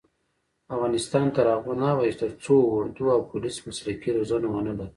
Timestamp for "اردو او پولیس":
2.75-3.55